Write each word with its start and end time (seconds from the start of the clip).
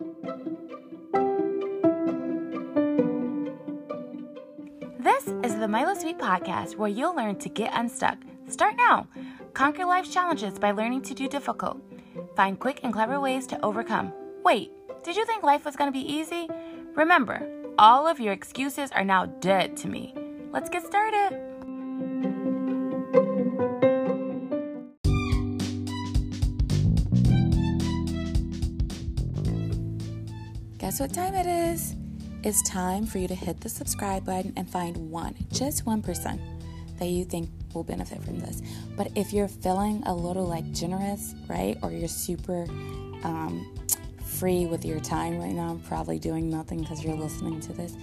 This 0.00 0.06
is 5.42 5.56
the 5.58 5.66
Myla 5.66 5.96
Sweet 5.98 6.18
Podcast 6.18 6.76
where 6.76 6.88
you'll 6.88 7.16
learn 7.16 7.34
to 7.40 7.48
get 7.48 7.72
unstuck. 7.74 8.18
Start 8.46 8.76
now. 8.76 9.08
Conquer 9.54 9.84
life's 9.84 10.14
challenges 10.14 10.56
by 10.56 10.70
learning 10.70 11.02
to 11.02 11.14
do 11.14 11.28
difficult. 11.28 11.80
Find 12.36 12.60
quick 12.60 12.78
and 12.84 12.92
clever 12.92 13.18
ways 13.18 13.48
to 13.48 13.64
overcome. 13.64 14.12
Wait, 14.44 14.70
did 15.02 15.16
you 15.16 15.26
think 15.26 15.42
life 15.42 15.64
was 15.64 15.74
going 15.74 15.92
to 15.92 15.98
be 15.98 16.12
easy? 16.12 16.48
Remember, 16.94 17.44
all 17.76 18.06
of 18.06 18.20
your 18.20 18.32
excuses 18.32 18.92
are 18.92 19.02
now 19.02 19.26
dead 19.26 19.76
to 19.78 19.88
me. 19.88 20.14
Let's 20.52 20.70
get 20.70 20.86
started. 20.86 22.27
Guess 30.78 31.00
what 31.00 31.12
time 31.12 31.34
it 31.34 31.46
is? 31.46 31.96
It's 32.44 32.62
time 32.62 33.04
for 33.04 33.18
you 33.18 33.26
to 33.26 33.34
hit 33.34 33.60
the 33.60 33.68
subscribe 33.68 34.24
button 34.24 34.52
and 34.56 34.70
find 34.70 34.96
one, 35.10 35.34
just 35.52 35.84
1%, 35.84 36.04
person 36.04 36.40
that 37.00 37.06
you 37.06 37.24
think 37.24 37.50
will 37.74 37.82
benefit 37.82 38.22
from 38.22 38.38
this. 38.38 38.62
But 38.96 39.10
if 39.16 39.32
you're 39.32 39.48
feeling 39.48 40.04
a 40.06 40.14
little 40.14 40.46
like 40.46 40.70
generous, 40.70 41.34
right, 41.48 41.76
or 41.82 41.90
you're 41.90 42.06
super 42.06 42.62
um, 43.24 43.76
free 44.24 44.66
with 44.66 44.84
your 44.84 45.00
time 45.00 45.40
right 45.40 45.52
now, 45.52 45.80
probably 45.84 46.20
doing 46.20 46.48
nothing 46.48 46.78
because 46.78 47.02
you're 47.02 47.16
listening 47.16 47.58
to 47.60 47.72
this, 47.72 47.96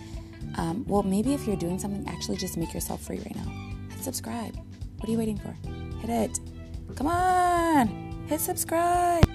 um, 0.58 0.86
well, 0.86 1.04
maybe 1.04 1.34
if 1.34 1.48
you're 1.48 1.56
doing 1.56 1.80
something, 1.80 2.06
actually 2.10 2.36
just 2.36 2.58
make 2.58 2.74
yourself 2.74 3.02
free 3.02 3.20
right 3.20 3.36
now. 3.38 3.52
Hit 3.90 4.04
subscribe. 4.04 4.54
What 4.98 5.08
are 5.08 5.12
you 5.14 5.18
waiting 5.18 5.38
for? 5.38 5.56
Hit 6.00 6.10
it. 6.10 6.40
Come 6.98 7.08
on, 7.08 7.88
hit 8.28 8.42
subscribe. 8.42 9.35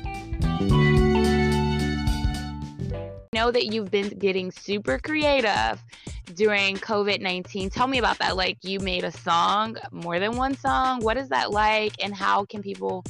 Know 3.32 3.52
that 3.52 3.66
you've 3.66 3.92
been 3.92 4.08
getting 4.08 4.50
super 4.50 4.98
creative 4.98 5.80
during 6.34 6.76
COVID 6.76 7.20
19. 7.20 7.70
Tell 7.70 7.86
me 7.86 7.98
about 7.98 8.18
that. 8.18 8.36
Like, 8.36 8.58
you 8.62 8.80
made 8.80 9.04
a 9.04 9.12
song, 9.12 9.76
more 9.92 10.18
than 10.18 10.36
one 10.36 10.56
song. 10.56 10.98
What 11.00 11.16
is 11.16 11.28
that 11.28 11.52
like? 11.52 11.92
And 12.02 12.12
how 12.12 12.44
can 12.44 12.60
people, 12.60 13.04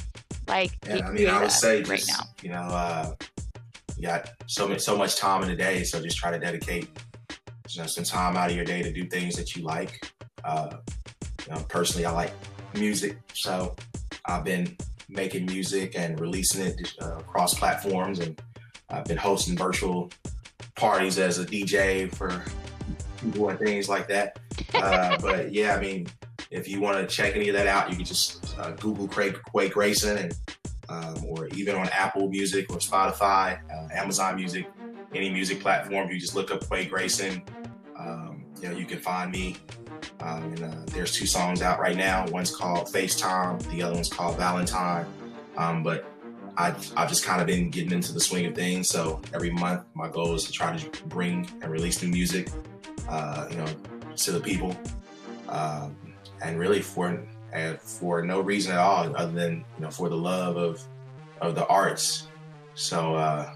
like, 0.47 0.77
yeah, 0.85 1.07
I 1.07 1.11
mean, 1.11 1.27
I 1.27 1.41
would 1.41 1.49
say 1.49 1.77
right 1.81 1.97
just, 1.97 2.09
now? 2.09 2.25
You 2.43 2.49
know, 2.49 2.61
uh, 2.61 3.15
you 3.97 4.03
got 4.03 4.29
so 4.45 4.67
much, 4.67 4.81
so 4.81 4.95
much 4.95 5.15
time 5.15 5.41
in 5.41 5.49
the 5.49 5.55
day. 5.55 5.83
So 5.83 5.99
just 5.99 6.17
try 6.17 6.29
to 6.29 6.37
dedicate 6.37 6.87
you 7.69 7.81
know, 7.81 7.87
some 7.87 8.03
time 8.03 8.37
out 8.37 8.51
of 8.51 8.55
your 8.55 8.65
day 8.65 8.83
to 8.83 8.93
do 8.93 9.07
things 9.07 9.35
that 9.37 9.55
you 9.55 9.63
like. 9.63 10.05
Uh, 10.43 10.77
you 11.47 11.55
know, 11.55 11.65
personally, 11.67 12.05
I 12.05 12.11
like 12.11 12.33
music. 12.75 13.17
So 13.33 13.75
I've 14.25 14.43
been 14.43 14.77
making 15.09 15.47
music 15.47 15.97
and 15.97 16.19
releasing 16.19 16.67
it 16.67 16.93
uh, 17.01 17.17
across 17.17 17.55
platforms 17.55 18.19
and 18.19 18.39
I've 18.91 19.05
been 19.05 19.17
hosting 19.17 19.57
virtual 19.57 20.11
parties 20.75 21.17
as 21.17 21.39
a 21.39 21.45
DJ 21.45 22.13
for 22.13 22.43
people 23.21 23.49
and 23.49 23.59
things 23.59 23.89
like 23.89 24.07
that. 24.09 24.39
Uh, 24.73 25.17
but 25.21 25.53
yeah, 25.53 25.75
I 25.75 25.79
mean, 25.79 26.07
if 26.49 26.67
you 26.67 26.81
want 26.81 26.97
to 26.97 27.13
check 27.13 27.35
any 27.35 27.49
of 27.49 27.55
that 27.55 27.67
out, 27.67 27.89
you 27.89 27.95
can 27.95 28.05
just 28.05 28.57
uh, 28.59 28.71
Google 28.71 29.07
Craig 29.07 29.39
Quay 29.53 29.69
Grayson 29.69 30.17
and 30.17 30.35
um, 30.89 31.23
or 31.25 31.47
even 31.55 31.75
on 31.75 31.87
Apple 31.89 32.27
Music 32.27 32.69
or 32.69 32.77
Spotify, 32.77 33.59
uh, 33.71 33.87
Amazon 33.93 34.35
Music, 34.35 34.69
any 35.15 35.29
music 35.29 35.61
platform. 35.61 36.09
You 36.11 36.19
just 36.19 36.35
look 36.35 36.51
up 36.51 36.69
Quay 36.69 36.85
Grayson. 36.85 37.43
Um, 37.97 38.45
you 38.61 38.69
know, 38.69 38.77
you 38.77 38.85
can 38.85 38.99
find 38.99 39.31
me. 39.31 39.55
Um, 40.19 40.43
and 40.43 40.63
uh, 40.63 40.75
there's 40.87 41.13
two 41.13 41.25
songs 41.25 41.61
out 41.61 41.79
right 41.79 41.95
now. 41.95 42.27
One's 42.27 42.53
called 42.53 42.87
FaceTime. 42.87 43.61
The 43.71 43.81
other 43.81 43.93
one's 43.93 44.09
called 44.09 44.37
Valentine. 44.37 45.05
Um, 45.57 45.81
but 45.81 46.10
I've, 46.57 46.91
I've 46.97 47.09
just 47.09 47.23
kind 47.23 47.41
of 47.41 47.47
been 47.47 47.69
getting 47.69 47.91
into 47.91 48.13
the 48.13 48.19
swing 48.19 48.45
of 48.45 48.55
things. 48.55 48.89
So 48.89 49.21
every 49.33 49.51
month, 49.51 49.83
my 49.93 50.09
goal 50.09 50.33
is 50.33 50.43
to 50.45 50.51
try 50.51 50.75
to 50.75 51.03
bring 51.05 51.49
and 51.61 51.71
release 51.71 52.01
new 52.01 52.09
music, 52.09 52.49
uh, 53.09 53.47
you 53.49 53.57
know, 53.57 53.67
to 54.17 54.31
the 54.31 54.39
people, 54.39 54.75
um, 55.49 55.95
and 56.41 56.59
really 56.59 56.81
for 56.81 57.21
uh, 57.53 57.73
for 57.75 58.21
no 58.21 58.41
reason 58.41 58.71
at 58.71 58.79
all 58.79 59.15
other 59.15 59.31
than 59.31 59.63
you 59.77 59.83
know 59.83 59.91
for 59.91 60.09
the 60.09 60.15
love 60.15 60.57
of 60.57 60.81
of 61.41 61.55
the 61.55 61.65
arts. 61.67 62.27
So 62.75 63.15
uh, 63.15 63.53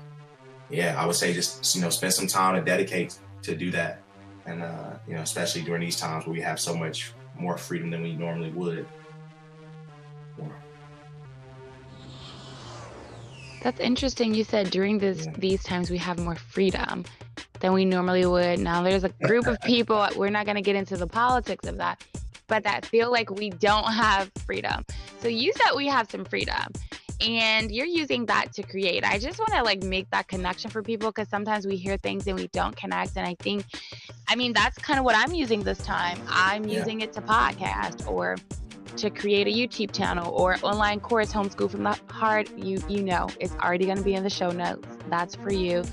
yeah, 0.69 1.00
I 1.00 1.06
would 1.06 1.16
say 1.16 1.34
just 1.34 1.75
you 1.75 1.81
know 1.81 1.90
spend 1.90 2.14
some 2.14 2.28
time 2.28 2.56
to 2.56 2.62
dedicate 2.62 3.18
to 3.44 3.56
do 3.56 3.72
that, 3.72 4.02
and 4.46 4.64
uh, 4.64 4.94
you 5.08 5.16
know 5.16 5.22
especially 5.22 5.62
during 5.62 5.81
these 5.81 6.00
times 6.00 6.25
where 6.25 6.34
we 6.34 6.42
have 6.42 6.59
so 6.59 6.75
much 6.75 7.14
more 7.38 7.58
freedom 7.58 7.90
than 7.90 8.02
we 8.02 8.14
normally 8.14 8.52
would. 8.52 8.88
That's 13.66 13.80
interesting. 13.80 14.36
You 14.36 14.44
said 14.44 14.70
during 14.70 15.00
this 15.00 15.28
these 15.40 15.64
times 15.64 15.90
we 15.90 15.98
have 15.98 16.20
more 16.20 16.36
freedom 16.36 17.03
than 17.62 17.74
we 17.74 17.84
normally 17.84 18.24
would. 18.24 18.59
Now 18.59 18.84
there's 18.84 19.03
a 19.03 19.09
group 19.24 19.48
of 19.48 19.59
people. 19.66 20.08
We're 20.16 20.30
not 20.30 20.46
going 20.46 20.58
to 20.58 20.62
get 20.62 20.76
into 20.76 20.96
the 20.98 21.08
politics 21.08 21.68
of 21.68 21.78
that, 21.78 22.06
but 22.46 22.64
that 22.64 22.86
feel 22.86 23.12
like 23.12 23.31
we 23.31 23.50
don't 23.50 23.92
have 23.92 24.31
freedom. 24.46 24.86
So 25.20 25.30
you 25.30 25.52
said 25.54 25.75
we 25.75 25.88
have 25.88 26.12
some 26.12 26.25
freedom 26.25 26.68
and 27.20 27.72
you're 27.72 27.88
using 27.88 28.28
that 28.28 28.54
to 28.54 28.62
create. 28.62 29.04
I 29.04 29.18
just 29.18 29.40
want 29.40 29.54
to 29.54 29.64
like 29.64 29.81
make 29.81 30.12
that 30.12 30.28
connection 30.28 30.70
for 30.70 30.84
people 30.84 31.09
because 31.09 31.30
sometimes 31.30 31.66
we 31.66 31.75
hear 31.75 31.98
things 31.98 32.28
and 32.28 32.38
we 32.38 32.48
don't 32.50 32.75
connect. 32.75 33.18
And 33.18 33.25
I 33.25 33.36
think, 33.40 33.66
I 34.28 34.36
mean, 34.36 34.54
that's 34.54 34.78
kind 34.78 35.00
of 35.00 35.06
what 35.06 35.16
I'm 35.16 35.34
using 35.34 35.64
this 35.64 35.80
time. 35.80 36.20
I'm 36.28 36.66
yeah. 36.66 36.78
using 36.78 37.02
it 37.02 37.14
to 37.14 37.22
podcast 37.22 38.08
or 38.08 38.36
to 38.97 39.09
create 39.09 39.47
a 39.47 39.51
YouTube 39.51 39.91
channel 39.91 40.33
or 40.33 40.57
online 40.61 41.00
course, 41.00 41.31
Homeschool 41.31 41.69
from 41.69 41.83
the 41.83 41.97
Heart, 42.09 42.57
you 42.57 42.81
you 42.88 43.03
know 43.03 43.28
it's 43.39 43.56
already 43.56 43.85
going 43.85 43.97
to 43.97 44.03
be 44.03 44.16
in 44.16 44.23
the 44.23 44.29
show 44.29 44.51
notes. 44.51 44.88
That's 45.09 45.35
for 45.35 45.51
you. 45.51 45.83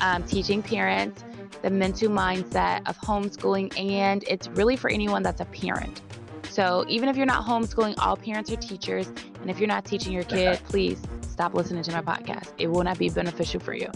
Um, 0.00 0.22
teaching 0.24 0.62
parents 0.62 1.24
the 1.62 1.70
mental 1.70 2.08
mindset 2.08 2.86
of 2.88 2.98
homeschooling, 2.98 3.78
and 3.78 4.24
it's 4.28 4.48
really 4.48 4.76
for 4.76 4.90
anyone 4.90 5.22
that's 5.22 5.40
a 5.40 5.46
parent. 5.46 6.02
So 6.48 6.84
even 6.88 7.08
if 7.08 7.16
you're 7.16 7.26
not 7.26 7.44
homeschooling, 7.44 7.94
all 7.98 8.16
parents 8.16 8.50
are 8.50 8.56
teachers, 8.56 9.08
and 9.40 9.50
if 9.50 9.58
you're 9.58 9.68
not 9.68 9.84
teaching 9.84 10.12
your 10.12 10.24
kid, 10.24 10.60
please 10.64 11.02
stop 11.22 11.54
listening 11.54 11.82
to 11.82 11.92
my 11.92 12.02
podcast. 12.02 12.52
It 12.58 12.68
will 12.68 12.84
not 12.84 12.98
be 12.98 13.08
beneficial 13.08 13.60
for 13.60 13.74
you. 13.74 13.90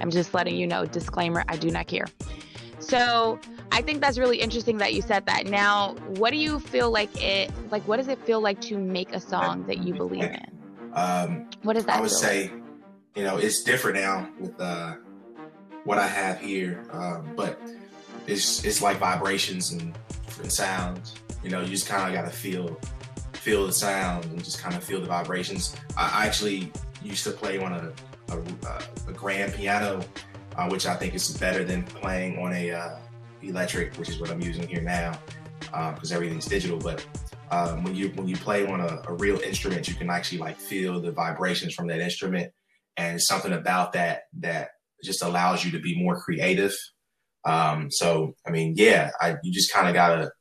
I'm 0.00 0.10
just 0.10 0.32
letting 0.34 0.56
you 0.56 0.66
know. 0.66 0.86
Disclaimer: 0.86 1.44
I 1.48 1.56
do 1.56 1.70
not 1.70 1.86
care. 1.86 2.06
So 2.78 3.38
I 3.72 3.82
think 3.82 4.00
that's 4.00 4.18
really 4.18 4.38
interesting 4.38 4.78
that 4.78 4.94
you 4.94 5.02
said 5.02 5.26
that. 5.26 5.46
Now, 5.46 5.94
what 6.06 6.30
do 6.30 6.36
you 6.36 6.58
feel 6.58 6.90
like 6.90 7.10
it 7.22 7.50
like 7.70 7.86
what 7.86 7.96
does 7.98 8.08
it 8.08 8.18
feel 8.20 8.40
like 8.40 8.60
to 8.62 8.78
make 8.78 9.12
a 9.12 9.20
song 9.20 9.64
that 9.66 9.78
you 9.78 9.94
believe 9.94 10.24
in? 10.24 10.58
Um 10.92 11.44
what 11.62 11.74
does 11.74 11.86
that 11.86 11.98
I 11.98 12.00
would 12.00 12.10
say, 12.10 12.42
like? 12.44 12.54
you 13.14 13.24
know, 13.24 13.36
it's 13.36 13.62
different 13.62 13.98
now 13.98 14.28
with 14.38 14.58
uh 14.60 14.94
what 15.84 15.98
I 15.98 16.06
have 16.06 16.40
here. 16.40 16.84
Um, 16.90 17.32
but 17.36 17.60
it's 18.26 18.64
it's 18.64 18.82
like 18.82 18.98
vibrations 18.98 19.72
and, 19.72 19.96
and 20.40 20.52
sounds. 20.52 21.14
You 21.42 21.50
know, 21.50 21.60
you 21.60 21.68
just 21.68 21.88
kinda 21.88 22.12
gotta 22.12 22.30
feel 22.30 22.78
feel 23.32 23.66
the 23.66 23.72
sound 23.72 24.24
and 24.26 24.42
just 24.44 24.58
kind 24.58 24.76
of 24.76 24.84
feel 24.84 25.00
the 25.00 25.06
vibrations. 25.06 25.76
I 25.96 26.26
actually 26.26 26.72
used 27.02 27.24
to 27.24 27.30
play 27.30 27.58
on 27.58 27.72
a 27.72 27.92
a, 28.34 28.82
a 29.08 29.12
grand 29.12 29.54
piano, 29.54 30.04
uh, 30.56 30.68
which 30.68 30.86
I 30.86 30.94
think 30.94 31.14
is 31.14 31.36
better 31.38 31.64
than 31.64 31.82
playing 31.84 32.38
on 32.38 32.52
a 32.52 32.70
uh, 32.70 32.96
electric, 33.42 33.94
which 33.96 34.08
is 34.08 34.20
what 34.20 34.30
I'm 34.30 34.40
using 34.40 34.66
here 34.66 34.82
now, 34.82 35.18
because 35.60 36.12
um, 36.12 36.16
everything's 36.16 36.46
digital. 36.46 36.78
But 36.78 37.04
um, 37.50 37.82
when 37.82 37.94
you 37.94 38.08
when 38.10 38.28
you 38.28 38.36
play 38.36 38.66
on 38.66 38.80
a, 38.80 39.02
a, 39.08 39.14
real 39.14 39.40
instrument, 39.40 39.88
you 39.88 39.94
can 39.94 40.10
actually 40.10 40.38
like 40.38 40.58
feel 40.58 41.00
the 41.00 41.12
vibrations 41.12 41.74
from 41.74 41.86
that 41.88 42.00
instrument, 42.00 42.52
and 42.96 43.20
something 43.20 43.52
about 43.52 43.92
that 43.94 44.22
that 44.38 44.70
just 45.02 45.22
allows 45.22 45.64
you 45.64 45.70
to 45.72 45.80
be 45.80 46.02
more 46.02 46.20
creative. 46.20 46.74
Um, 47.44 47.90
so 47.90 48.34
I 48.46 48.50
mean, 48.50 48.74
yeah, 48.76 49.10
I, 49.20 49.36
you 49.42 49.52
just 49.52 49.72
kind 49.72 49.88
of 49.88 49.94
gotta, 49.94 50.32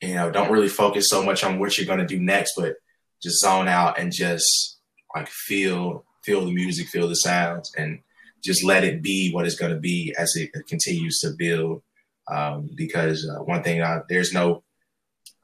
you 0.00 0.14
know, 0.14 0.30
don't 0.30 0.50
really 0.50 0.68
focus 0.68 1.08
so 1.08 1.22
much 1.22 1.44
on 1.44 1.58
what 1.58 1.76
you're 1.76 1.86
gonna 1.86 2.06
do 2.06 2.20
next, 2.20 2.54
but 2.56 2.74
just 3.22 3.40
zone 3.40 3.68
out 3.68 3.98
and 3.98 4.12
just 4.12 4.78
like 5.14 5.28
feel 5.28 6.04
feel 6.24 6.44
the 6.44 6.52
music, 6.52 6.88
feel 6.88 7.08
the 7.08 7.14
sounds, 7.14 7.72
and 7.76 8.00
just 8.42 8.64
let 8.64 8.84
it 8.84 9.02
be 9.02 9.32
what 9.32 9.46
it's 9.46 9.54
going 9.54 9.72
to 9.72 9.78
be 9.78 10.14
as 10.18 10.34
it 10.36 10.50
continues 10.68 11.18
to 11.20 11.30
build 11.36 11.82
um, 12.30 12.70
because 12.74 13.28
uh, 13.28 13.42
one 13.42 13.62
thing 13.62 13.80
uh, 13.80 14.02
there's 14.08 14.32
no 14.32 14.62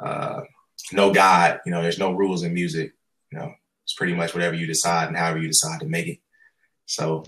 uh, 0.00 0.40
no 0.92 1.12
God, 1.12 1.60
you 1.66 1.72
know, 1.72 1.82
there's 1.82 1.98
no 1.98 2.12
rules 2.12 2.42
in 2.42 2.54
music. 2.54 2.92
You 3.32 3.38
know, 3.38 3.52
it's 3.84 3.94
pretty 3.94 4.14
much 4.14 4.34
whatever 4.34 4.54
you 4.54 4.66
decide 4.66 5.08
and 5.08 5.16
however 5.16 5.38
you 5.38 5.48
decide 5.48 5.80
to 5.80 5.86
make 5.86 6.06
it. 6.06 6.18
So, 6.86 7.24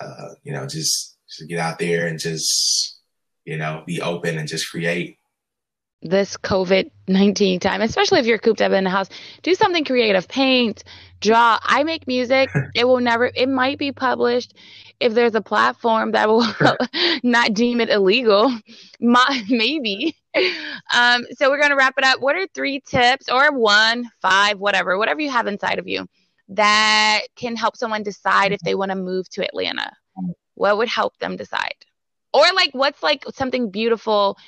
uh, 0.00 0.34
you 0.44 0.52
know, 0.52 0.66
just, 0.66 1.16
just 1.28 1.48
get 1.48 1.58
out 1.58 1.78
there 1.78 2.06
and 2.06 2.18
just 2.18 3.00
you 3.44 3.56
know 3.56 3.82
be 3.86 4.00
open 4.00 4.38
and 4.38 4.48
just 4.48 4.70
create 4.70 5.18
this 6.02 6.36
COVID 6.36 6.90
19 7.08 7.60
time, 7.60 7.80
especially 7.80 8.20
if 8.20 8.26
you're 8.26 8.38
cooped 8.38 8.60
up 8.60 8.72
in 8.72 8.84
the 8.84 8.90
house, 8.90 9.08
do 9.42 9.54
something 9.54 9.84
creative, 9.84 10.28
paint, 10.28 10.84
draw. 11.20 11.58
I 11.62 11.84
make 11.84 12.06
music. 12.06 12.50
It 12.74 12.86
will 12.86 13.00
never, 13.00 13.30
it 13.34 13.48
might 13.48 13.78
be 13.78 13.92
published 13.92 14.54
if 14.98 15.14
there's 15.14 15.34
a 15.34 15.42
platform 15.42 16.12
that 16.12 16.28
will 16.28 16.46
not 17.22 17.52
deem 17.54 17.80
it 17.80 17.90
illegal. 17.90 18.56
My, 19.00 19.44
maybe. 19.48 20.16
Um, 20.94 21.24
so 21.36 21.50
we're 21.50 21.58
going 21.58 21.70
to 21.70 21.76
wrap 21.76 21.94
it 21.98 22.04
up. 22.04 22.20
What 22.20 22.36
are 22.36 22.46
three 22.54 22.80
tips 22.80 23.28
or 23.28 23.52
one, 23.52 24.10
five, 24.22 24.58
whatever, 24.58 24.96
whatever 24.96 25.20
you 25.20 25.30
have 25.30 25.46
inside 25.46 25.78
of 25.78 25.86
you 25.86 26.06
that 26.48 27.22
can 27.36 27.56
help 27.56 27.76
someone 27.76 28.02
decide 28.02 28.52
if 28.52 28.60
they 28.60 28.74
want 28.74 28.90
to 28.90 28.96
move 28.96 29.28
to 29.30 29.44
Atlanta? 29.44 29.90
what 30.54 30.78
would 30.78 30.88
help 30.88 31.16
them 31.18 31.36
decide? 31.36 31.74
Or 32.32 32.44
like 32.54 32.70
what's 32.72 33.02
like 33.02 33.24
something 33.34 33.70
beautiful 33.70 34.38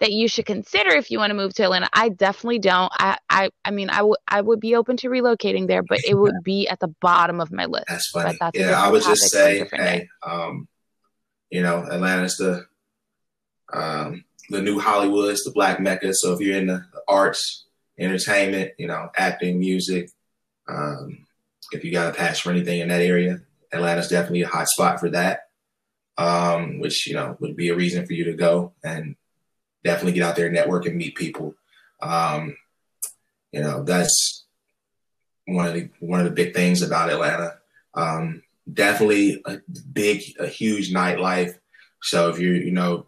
that 0.00 0.12
you 0.12 0.28
should 0.28 0.46
consider 0.46 0.90
if 0.90 1.10
you 1.10 1.18
want 1.18 1.30
to 1.30 1.34
move 1.34 1.54
to 1.54 1.64
Atlanta. 1.64 1.88
I 1.92 2.08
definitely 2.08 2.60
don't. 2.60 2.92
I 2.98 3.18
I, 3.28 3.50
I 3.64 3.70
mean 3.70 3.90
I 3.90 4.02
would 4.02 4.18
I 4.26 4.40
would 4.40 4.60
be 4.60 4.76
open 4.76 4.96
to 4.98 5.08
relocating 5.08 5.66
there, 5.66 5.82
but 5.82 6.00
it 6.06 6.14
would 6.14 6.36
be 6.44 6.68
at 6.68 6.80
the 6.80 6.88
bottom 6.88 7.40
of 7.40 7.50
my 7.50 7.66
list. 7.66 7.86
That's 7.88 8.08
funny. 8.08 8.36
That's 8.40 8.58
yeah, 8.58 8.80
I 8.80 8.90
would 8.90 9.02
just 9.02 9.30
say, 9.30 9.68
hey, 9.72 10.08
um, 10.22 10.68
you 11.50 11.62
know, 11.62 11.84
Atlanta's 11.90 12.36
the 12.36 12.66
um, 13.72 14.24
the 14.50 14.62
new 14.62 14.78
Hollywood, 14.78 15.30
it's 15.30 15.44
the 15.44 15.50
black 15.50 15.80
mecca. 15.80 16.14
So 16.14 16.32
if 16.32 16.40
you're 16.40 16.56
in 16.56 16.68
the 16.68 16.84
arts, 17.06 17.66
entertainment, 17.98 18.72
you 18.78 18.86
know, 18.86 19.10
acting, 19.16 19.58
music, 19.58 20.10
um, 20.68 21.26
if 21.72 21.84
you 21.84 21.92
got 21.92 22.14
a 22.14 22.16
passion 22.16 22.50
for 22.50 22.50
anything 22.50 22.80
in 22.80 22.88
that 22.88 23.02
area, 23.02 23.40
Atlanta's 23.72 24.08
definitely 24.08 24.42
a 24.42 24.48
hot 24.48 24.68
spot 24.68 25.00
for 25.00 25.10
that. 25.10 25.40
Um, 26.16 26.80
which 26.80 27.06
you 27.06 27.14
know 27.14 27.36
would 27.38 27.54
be 27.54 27.68
a 27.68 27.76
reason 27.76 28.04
for 28.04 28.12
you 28.12 28.24
to 28.24 28.32
go 28.32 28.72
and 28.82 29.14
definitely 29.84 30.12
get 30.12 30.24
out 30.24 30.36
there, 30.36 30.50
network, 30.50 30.86
and 30.86 30.96
meet 30.96 31.14
people. 31.14 31.54
Um, 32.00 32.56
you 33.52 33.60
know, 33.60 33.82
that's 33.82 34.44
one 35.46 35.66
of 35.66 35.74
the 35.74 35.88
one 36.00 36.20
of 36.20 36.26
the 36.26 36.32
big 36.32 36.54
things 36.54 36.82
about 36.82 37.10
Atlanta. 37.10 37.58
Um, 37.94 38.42
definitely 38.72 39.42
a 39.46 39.58
big, 39.92 40.22
a 40.38 40.46
huge 40.46 40.92
nightlife. 40.92 41.58
So 42.02 42.28
if 42.28 42.38
you're, 42.38 42.54
you 42.54 42.70
know, 42.70 43.06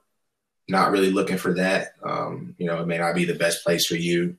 not 0.68 0.90
really 0.90 1.10
looking 1.10 1.36
for 1.36 1.54
that, 1.54 1.92
um, 2.02 2.54
you 2.58 2.66
know, 2.66 2.80
it 2.80 2.86
may 2.86 2.98
not 2.98 3.14
be 3.14 3.24
the 3.24 3.34
best 3.34 3.64
place 3.64 3.86
for 3.86 3.96
you 3.96 4.36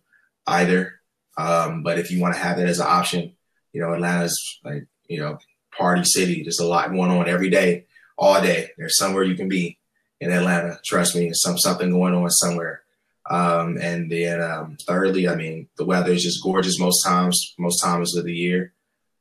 either. 0.48 1.00
Um, 1.38 1.84
but 1.84 2.00
if 2.00 2.12
you 2.12 2.20
want 2.20 2.36
to 2.36 2.42
have 2.42 2.58
that 2.58 2.68
as 2.68 2.80
an 2.80 2.88
option, 2.90 3.36
you 3.72 3.82
know, 3.82 3.94
Atlanta's 3.94 4.60
like, 4.64 4.88
you 5.08 5.20
know, 5.20 5.38
party 5.78 6.04
city. 6.04 6.44
There's 6.44 6.60
a 6.60 6.66
lot 6.66 6.90
going 6.90 7.12
on 7.12 7.30
every 7.30 7.50
day, 7.50 7.86
all 8.18 8.42
day. 8.42 8.72
There's 8.78 8.98
somewhere 8.98 9.24
you 9.24 9.36
can 9.36 9.50
be 9.50 9.78
in 10.22 10.32
Atlanta. 10.32 10.80
Trust 10.86 11.16
me, 11.16 11.32
some 11.34 11.58
something 11.58 11.92
going 11.92 12.14
on 12.14 12.30
somewhere. 12.30 12.84
Um, 13.30 13.78
and 13.78 14.10
then 14.10 14.42
um, 14.42 14.78
thirdly, 14.88 15.28
I 15.28 15.36
mean, 15.36 15.68
the 15.78 15.86
weather 15.86 16.12
is 16.12 16.24
just 16.24 16.44
gorgeous 16.44 16.80
most 16.80 17.04
times, 17.04 17.54
most 17.58 17.82
times 17.82 18.16
of 18.16 18.24
the 18.24 18.34
year. 18.34 18.74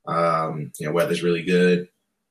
Um, 0.07 0.73
you 0.79 0.87
know, 0.87 0.93
weather's 0.93 1.23
really 1.23 1.43
good, 1.43 1.89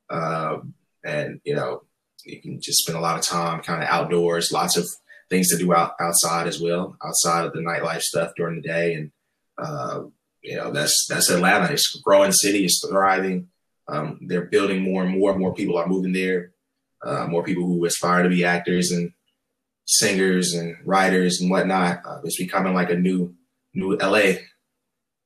um, 0.08 0.74
and 1.04 1.40
you 1.44 1.54
know, 1.54 1.82
you 2.24 2.40
can 2.40 2.60
just 2.60 2.82
spend 2.82 2.98
a 2.98 3.00
lot 3.00 3.18
of 3.18 3.24
time 3.24 3.62
kind 3.62 3.82
of 3.82 3.88
outdoors. 3.88 4.52
Lots 4.52 4.76
of 4.76 4.86
things 5.28 5.50
to 5.50 5.58
do 5.58 5.72
out 5.74 5.94
outside 6.00 6.46
as 6.46 6.60
well, 6.60 6.96
outside 7.04 7.44
of 7.44 7.52
the 7.52 7.60
nightlife 7.60 8.02
stuff 8.02 8.32
during 8.36 8.56
the 8.56 8.68
day. 8.68 8.94
And 8.94 9.12
uh, 9.56 10.02
you 10.42 10.56
know, 10.56 10.72
that's 10.72 11.06
that's 11.08 11.30
Atlanta. 11.30 11.72
It's 11.72 11.96
a 11.96 12.02
growing 12.02 12.32
city. 12.32 12.64
It's 12.64 12.84
thriving. 12.86 13.48
Um, 13.88 14.18
they're 14.22 14.46
building 14.46 14.82
more 14.82 15.02
and 15.02 15.18
more. 15.18 15.36
More 15.36 15.54
people 15.54 15.78
are 15.78 15.88
moving 15.88 16.12
there 16.12 16.52
uh, 17.02 17.26
more 17.26 17.42
people 17.42 17.64
who 17.64 17.84
aspire 17.84 18.22
to 18.22 18.28
be 18.28 18.44
actors 18.44 18.90
and 18.90 19.12
singers 19.86 20.54
and 20.54 20.76
writers 20.84 21.40
and 21.40 21.50
whatnot. 21.50 22.00
Uh, 22.04 22.20
it's 22.24 22.38
becoming 22.38 22.74
like 22.74 22.90
a 22.90 22.96
new 22.96 23.34
new 23.74 23.96
LA, 23.96 24.32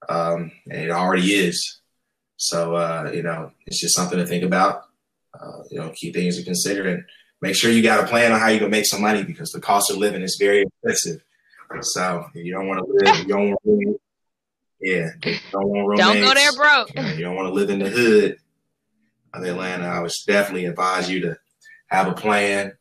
um, 0.09 0.53
and 0.71 0.83
it 0.83 0.91
already 0.91 1.33
is. 1.33 1.81
So 2.37 2.75
uh, 2.75 3.11
you 3.15 3.23
know, 3.23 3.53
it's 3.67 3.81
just 3.81 3.95
something 3.95 4.19
to 4.19 4.27
think 4.27 4.45
about. 4.45 4.85
Uh, 5.39 5.65
you 5.71 5.79
know, 5.79 5.91
key 5.91 6.13
things 6.13 6.37
to 6.39 6.45
consider, 6.45 6.89
and 6.89 7.05
make 7.41 7.57
sure 7.57 7.71
you 7.71 7.83
got 7.83 8.03
a 8.03 8.07
plan 8.07 8.33
on 8.33 8.39
how 8.39 8.49
you 8.49 8.61
can 8.61 8.71
make 8.71 8.87
some 8.87 9.01
money 9.01 9.25
because 9.25 9.51
the 9.51 9.61
cost 9.61 9.91
of 9.91 9.97
living 9.97 10.23
is 10.23 10.37
very 10.41 10.63
expensive. 10.63 11.23
So 11.81 12.27
you 12.35 12.53
don't 12.53 12.69
want 12.69 12.87
to 12.87 12.93
live. 12.93 13.19
You 13.19 13.27
don't 13.27 13.51
want 13.51 13.61
to. 13.65 14.01
Yeah, 14.81 15.09
don't 15.51 15.69
want 15.69 15.99
Don't 15.99 16.21
go 16.21 16.35
there 16.35 16.53
broke. 16.53 16.95
You, 16.95 17.03
know, 17.03 17.09
you 17.15 17.25
don't 17.25 17.37
want 17.37 17.49
to 17.49 17.55
live 17.55 17.71
in 17.71 17.79
the 17.79 17.89
hood 17.89 18.37
of 19.33 19.43
Atlanta. 19.43 19.87
I 19.87 20.01
would 20.01 20.13
definitely 20.27 20.67
advise 20.67 21.11
you 21.11 21.21
to 21.23 21.39
have 21.87 22.09
a 22.09 22.13
plan, 22.15 22.73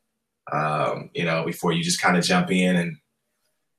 um, 0.51 1.09
you 1.13 1.25
know, 1.25 1.45
before 1.45 1.71
you 1.71 1.83
just 1.83 2.01
kind 2.01 2.17
of 2.17 2.23
jump 2.23 2.51
in 2.51 2.75
and 2.75 2.97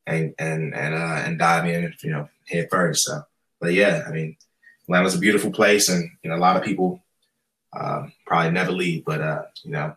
and 0.07 0.35
and 0.39 0.75
and 0.75 0.95
uh, 0.95 1.23
and 1.25 1.39
dive 1.39 1.67
in, 1.67 1.95
you 2.03 2.11
know, 2.11 2.29
head 2.49 2.69
first. 2.71 3.05
So, 3.05 3.23
but 3.61 3.73
yeah, 3.73 4.05
I 4.07 4.13
mean, 4.13 4.37
Atlanta's 4.85 5.15
a 5.15 5.19
beautiful 5.19 5.51
place, 5.51 5.89
and 5.89 6.11
you 6.23 6.31
know, 6.31 6.37
a 6.37 6.39
lot 6.39 6.57
of 6.57 6.63
people 6.63 7.03
um, 7.79 8.13
probably 8.27 8.53
never 8.53 8.73
leave. 8.73 9.05
But 9.05 9.21
uh, 9.21 9.43
you 9.63 9.73
know, 9.73 9.97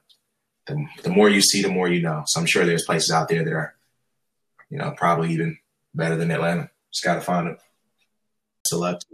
the, 0.65 0.85
the 1.03 1.09
more 1.09 1.30
you 1.30 1.41
see, 1.41 1.62
the 1.62 1.69
more 1.69 1.88
you 1.88 2.01
know. 2.01 2.23
So 2.27 2.39
I'm 2.39 2.47
sure 2.47 2.65
there's 2.65 2.85
places 2.85 3.12
out 3.12 3.27
there 3.30 3.44
that 3.44 3.53
are, 3.53 3.75
you 4.69 4.77
know, 4.77 4.94
probably 4.97 5.33
even 5.33 5.57
better 5.94 6.15
than 6.15 6.31
Atlanta. 6.31 6.69
Just 6.91 7.03
got 7.03 7.15
to 7.15 7.21
find 7.21 7.47
it. 7.50 7.57
Select. 8.65 9.06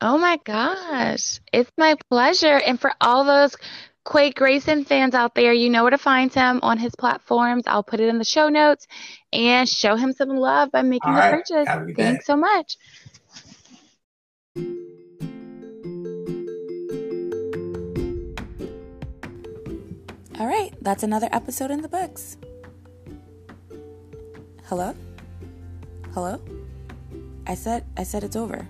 Oh 0.00 0.16
my 0.16 0.38
gosh. 0.44 1.40
It's 1.52 1.72
my 1.76 1.96
pleasure. 2.08 2.60
And 2.64 2.80
for 2.80 2.92
all 3.00 3.24
those 3.24 3.56
Quay 4.10 4.30
Grayson 4.30 4.84
fans 4.84 5.12
out 5.14 5.34
there, 5.34 5.52
you 5.52 5.70
know 5.70 5.82
where 5.82 5.90
to 5.90 5.98
find 5.98 6.32
him 6.32 6.60
on 6.62 6.78
his 6.78 6.94
platforms. 6.94 7.64
I'll 7.66 7.82
put 7.82 7.98
it 7.98 8.08
in 8.08 8.18
the 8.18 8.24
show 8.24 8.48
notes 8.48 8.86
and 9.32 9.68
show 9.68 9.96
him 9.96 10.12
some 10.12 10.28
love 10.28 10.70
by 10.70 10.82
making 10.82 11.10
all 11.10 11.16
the 11.16 11.20
right. 11.20 11.44
purchase. 11.44 11.96
Thanks 11.96 12.26
so 12.26 12.36
much. 12.36 12.76
All 20.38 20.46
right, 20.46 20.70
that's 20.80 21.02
another 21.02 21.28
episode 21.32 21.72
in 21.72 21.82
the 21.82 21.88
books. 21.88 22.36
Hello? 24.66 24.94
Hello? 26.14 26.40
I 27.48 27.56
said 27.56 27.84
I 27.96 28.04
said 28.04 28.22
it's 28.22 28.36
over. 28.36 28.68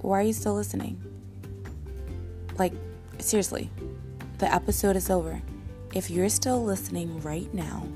Why 0.00 0.20
are 0.20 0.22
you 0.22 0.32
still 0.32 0.54
listening? 0.54 1.00
Like, 2.58 2.72
seriously, 3.18 3.70
the 4.38 4.52
episode 4.52 4.96
is 4.96 5.10
over. 5.10 5.40
If 5.94 6.10
you're 6.10 6.28
still 6.28 6.62
listening 6.62 7.20
right 7.22 7.52
now, 7.52 7.86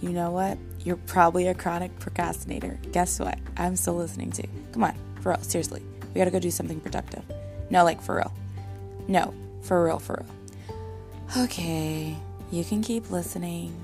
you 0.00 0.10
know 0.10 0.30
what? 0.30 0.58
You're 0.84 0.96
probably 0.96 1.48
a 1.48 1.54
chronic 1.54 1.98
procrastinator. 1.98 2.78
Guess 2.92 3.20
what? 3.20 3.38
I'm 3.56 3.74
still 3.74 3.94
listening 3.94 4.30
to. 4.32 4.46
Come 4.72 4.84
on, 4.84 4.94
for 5.20 5.30
real, 5.30 5.42
seriously. 5.42 5.82
We 6.14 6.18
gotta 6.18 6.30
go 6.30 6.38
do 6.38 6.50
something 6.50 6.80
productive. 6.80 7.24
No, 7.70 7.84
like 7.84 8.00
for 8.00 8.16
real. 8.16 8.32
No, 9.08 9.34
for 9.62 9.84
real, 9.84 9.98
for 9.98 10.22
real. 10.24 11.44
Okay, 11.44 12.16
you 12.50 12.64
can 12.64 12.82
keep 12.82 13.10
listening. 13.10 13.74